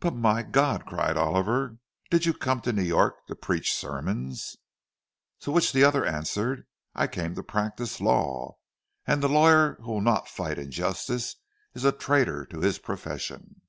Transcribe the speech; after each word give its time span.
"But 0.00 0.12
my 0.16 0.42
God!" 0.42 0.84
cried 0.86 1.16
Oliver; 1.16 1.78
"did 2.10 2.26
you 2.26 2.34
come 2.34 2.60
to 2.62 2.72
New 2.72 2.82
York 2.82 3.28
to 3.28 3.36
preach 3.36 3.72
sermons?" 3.72 4.56
To 5.42 5.52
which 5.52 5.70
the 5.72 5.84
other 5.84 6.04
answered, 6.04 6.66
"I 6.96 7.06
came 7.06 7.36
to 7.36 7.44
practise 7.44 8.00
law. 8.00 8.56
And 9.06 9.22
the 9.22 9.28
lawyer 9.28 9.76
who 9.80 9.92
will 9.92 10.00
not 10.00 10.28
fight 10.28 10.58
injustice 10.58 11.36
is 11.74 11.84
a 11.84 11.92
traitor 11.92 12.44
to 12.46 12.58
his 12.58 12.80
profession." 12.80 13.60